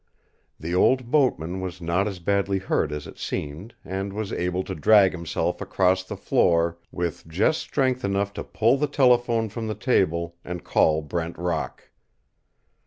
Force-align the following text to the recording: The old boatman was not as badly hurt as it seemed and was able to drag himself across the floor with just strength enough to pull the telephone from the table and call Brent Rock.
The 0.59 0.73
old 0.73 1.11
boatman 1.11 1.59
was 1.61 1.79
not 1.79 2.07
as 2.07 2.17
badly 2.17 2.57
hurt 2.57 2.91
as 2.91 3.05
it 3.05 3.19
seemed 3.19 3.75
and 3.85 4.13
was 4.13 4.33
able 4.33 4.63
to 4.63 4.73
drag 4.73 5.11
himself 5.11 5.61
across 5.61 6.03
the 6.03 6.17
floor 6.17 6.79
with 6.91 7.27
just 7.27 7.59
strength 7.61 8.03
enough 8.03 8.33
to 8.33 8.43
pull 8.43 8.77
the 8.79 8.87
telephone 8.87 9.47
from 9.47 9.67
the 9.67 9.75
table 9.75 10.37
and 10.43 10.63
call 10.63 11.03
Brent 11.03 11.37
Rock. 11.37 11.91